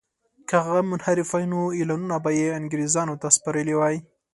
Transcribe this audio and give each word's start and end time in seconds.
که 0.47 0.55
هغه 0.65 0.81
منحرف 0.91 1.27
وای 1.31 1.45
نو 1.51 1.61
اعلانونه 1.77 2.17
به 2.23 2.31
یې 2.39 2.47
انګرېزانو 2.59 3.19
ته 3.21 3.27
سپارلي 3.37 3.75
وای. 3.77 3.97